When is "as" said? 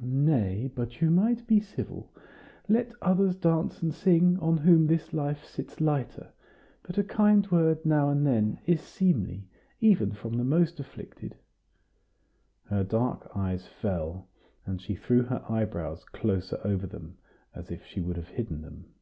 17.52-17.68